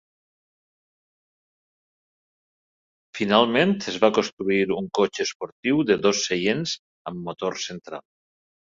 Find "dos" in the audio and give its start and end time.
6.11-6.27